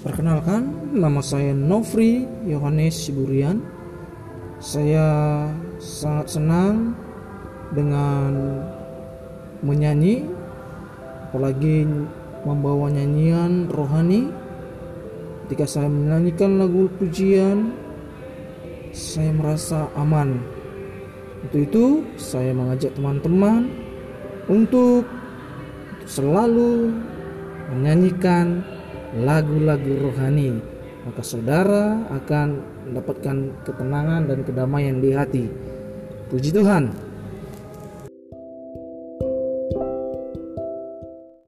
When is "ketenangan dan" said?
33.66-34.38